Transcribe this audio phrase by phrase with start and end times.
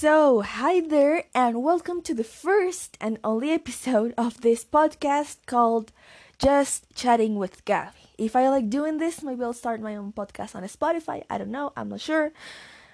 [0.00, 5.92] So, hi there, and welcome to the first and only episode of this podcast called
[6.38, 8.08] Just Chatting with Gabby.
[8.16, 11.24] If I like doing this, maybe I'll start my own podcast on Spotify.
[11.28, 12.32] I don't know, I'm not sure.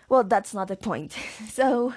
[0.08, 1.16] Well, that's not the point.
[1.48, 1.95] So,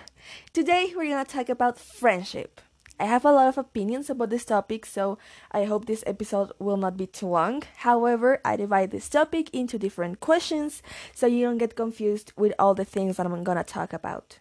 [0.53, 2.61] today we're gonna talk about friendship.
[2.99, 5.17] I have a lot of opinions about this topic, so
[5.51, 7.63] I hope this episode will not be too long.
[7.77, 10.83] However, I divide this topic into different questions
[11.15, 14.37] so you don't get confused with all the things that I'm gonna talk about.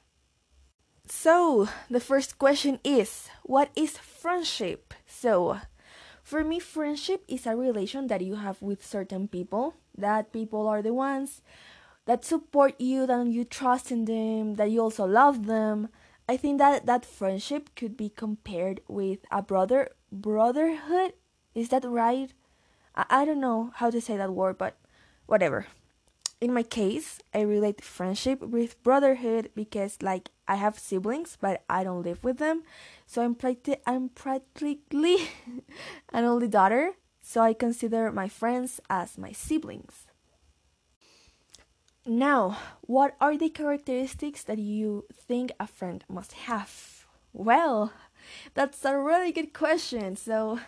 [1.10, 4.92] So, the first question is What is friendship?
[5.06, 5.58] So,
[6.22, 9.74] for me, friendship is a relation that you have with certain people.
[9.96, 11.40] That people are the ones
[12.04, 15.88] that support you, that you trust in them, that you also love them.
[16.28, 21.14] I think that that friendship could be compared with a brother brotherhood.
[21.54, 22.32] Is that right?
[22.94, 24.76] I, I don't know how to say that word, but
[25.26, 25.66] whatever.
[26.40, 31.84] In my case, I relate friendship with brotherhood because like I have siblings, but I
[31.84, 32.64] don't live with them.
[33.06, 35.18] So I'm practi- I'm practically
[36.12, 40.06] an only daughter, so I consider my friends as my siblings.
[42.06, 47.04] Now, what are the characteristics that you think a friend must have?
[47.34, 47.92] Well,
[48.54, 50.16] that's a really good question.
[50.16, 50.60] So,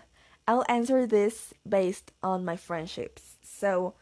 [0.47, 3.37] I'll answer this based on my friendships.
[3.43, 3.95] So,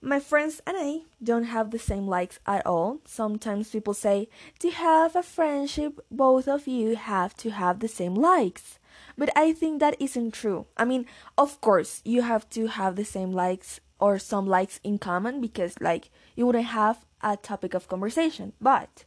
[0.00, 3.00] my friends and I don't have the same likes at all.
[3.04, 4.28] Sometimes people say,
[4.60, 8.78] To have a friendship, both of you have to have the same likes.
[9.18, 10.66] But I think that isn't true.
[10.76, 14.98] I mean, of course, you have to have the same likes or some likes in
[14.98, 19.04] common because like you wouldn't have a topic of conversation but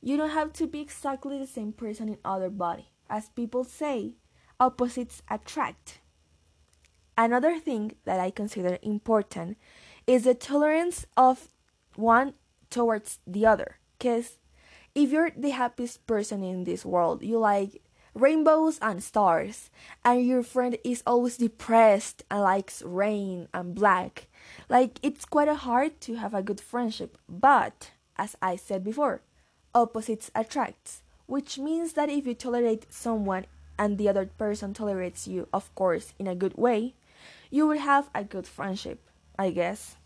[0.00, 4.14] you don't have to be exactly the same person in other body as people say
[4.58, 6.00] opposites attract
[7.16, 9.56] another thing that i consider important
[10.06, 11.48] is the tolerance of
[11.96, 12.34] one
[12.70, 14.38] towards the other because
[14.94, 17.82] if you're the happiest person in this world you like
[18.14, 19.70] rainbows and stars,
[20.04, 24.28] and your friend is always depressed and likes rain and black.
[24.68, 29.22] Like, it's quite hard to have a good friendship, but as I said before,
[29.74, 33.46] opposites attract, which means that if you tolerate someone
[33.78, 36.94] and the other person tolerates you, of course, in a good way,
[37.50, 39.00] you will have a good friendship,
[39.38, 39.96] I guess.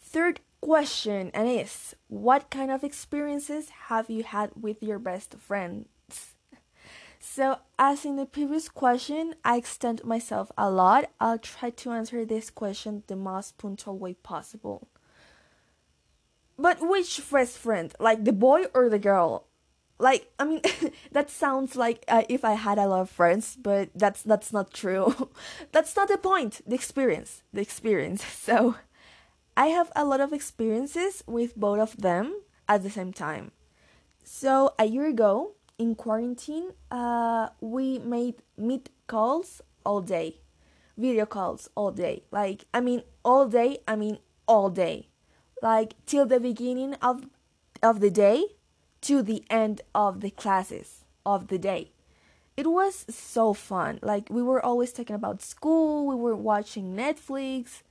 [0.00, 5.86] Third question and is what kind of experiences have you had with your best friends?
[7.20, 11.10] so, as in the previous question, I extend myself a lot.
[11.20, 14.88] I'll try to answer this question the most punctual way possible.
[16.58, 17.92] But which best friend?
[18.00, 19.46] Like the boy or the girl?
[19.98, 20.60] Like, I mean,
[21.12, 24.72] that sounds like uh, if I had a lot of friends, but that's that's not
[24.72, 25.30] true.
[25.72, 26.60] that's not the point.
[26.66, 28.24] The experience, the experience.
[28.46, 28.76] So,
[29.56, 33.52] I have a lot of experiences with both of them at the same time.
[34.22, 40.40] So, a year ago, in quarantine, uh, we made meet calls all day,
[40.96, 42.24] video calls all day.
[42.30, 45.08] Like, I mean, all day, I mean, all day.
[45.62, 47.26] Like, till the beginning of,
[47.82, 48.55] of the day
[49.06, 51.92] to the end of the classes of the day.
[52.56, 54.00] It was so fun.
[54.02, 57.82] Like, we were always talking about school, we were watching Netflix,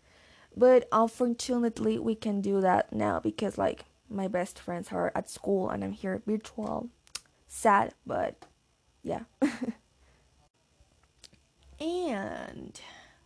[0.58, 5.70] but unfortunately, we can do that now because, like, my best friends are at school
[5.70, 6.90] and I'm here virtual
[7.48, 8.46] sad, but
[9.02, 9.24] yeah.
[11.80, 12.80] and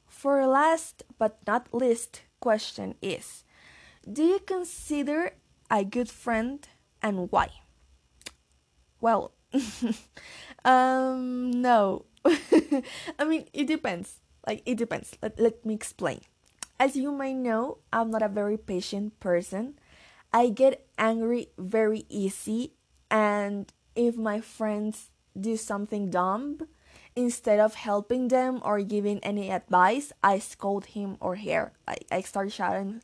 [0.08, 3.44] for last but not least question is
[4.12, 5.34] do you consider
[5.72, 6.68] a good friend
[7.02, 7.50] and why?
[9.02, 9.32] Well,
[10.66, 12.06] um no.
[12.26, 14.20] I mean, it depends.
[14.46, 15.18] Like it depends.
[15.22, 16.22] Let, let me explain.
[16.80, 19.80] As you may know, I'm not a very patient person.
[20.32, 22.74] I get angry very easy
[23.10, 25.10] and if my friends
[25.40, 26.60] do something dumb,
[27.16, 31.74] instead of helping them or giving any advice, I scold him or her.
[31.88, 33.02] I, I start shouting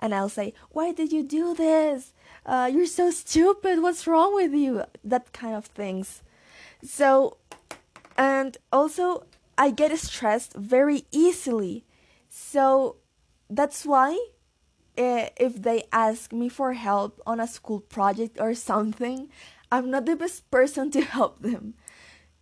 [0.00, 2.12] and I'll say, Why did you do this?
[2.46, 3.82] Uh, you're so stupid.
[3.82, 4.84] What's wrong with you?
[5.04, 6.22] That kind of things.
[6.82, 7.36] So,
[8.16, 9.24] and also,
[9.56, 11.84] I get stressed very easily.
[12.28, 12.96] So,
[13.50, 14.12] that's why
[14.96, 19.28] uh, if they ask me for help on a school project or something,
[19.70, 21.74] I'm not the best person to help them.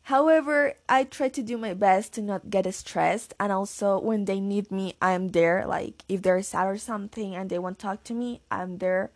[0.07, 4.39] However, I try to do my best to not get stressed, and also when they
[4.39, 5.67] need me, I'm there.
[5.67, 9.11] Like if they're sad or something and they want to talk to me, I'm there.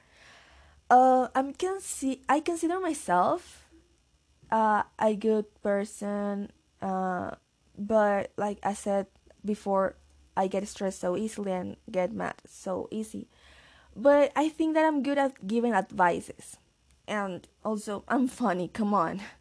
[0.90, 3.70] Uh, I'm can see I consider myself
[4.50, 6.50] uh, a good person,
[6.82, 7.38] uh,
[7.78, 9.06] but like I said
[9.44, 9.94] before,
[10.36, 13.28] I get stressed so easily and get mad so easy.
[13.94, 16.58] But I think that I'm good at giving advices
[17.08, 19.22] And also, I'm funny, come on.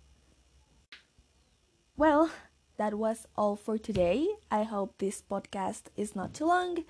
[1.99, 2.31] Well,
[2.77, 4.25] that was all for today.
[4.49, 6.85] I hope this podcast is not too long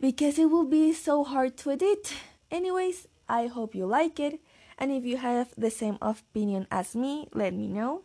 [0.00, 2.14] because it will be so hard to edit.
[2.52, 4.38] Anyways, I hope you like it.
[4.78, 8.02] And if you have the same opinion as me, let me know.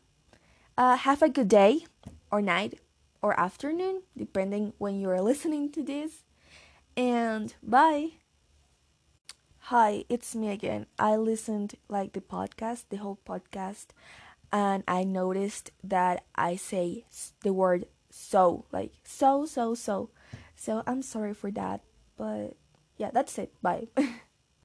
[0.75, 1.85] Uh, have a good day,
[2.31, 2.79] or night,
[3.21, 6.23] or afternoon, depending when you are listening to this.
[6.97, 8.13] And bye.
[9.69, 10.87] Hi, it's me again.
[10.97, 13.93] I listened like the podcast, the whole podcast,
[14.51, 17.05] and I noticed that I say
[17.43, 20.09] the word so, like so, so, so.
[20.55, 21.81] So I'm sorry for that,
[22.17, 22.57] but
[22.97, 23.53] yeah, that's it.
[23.61, 23.87] Bye.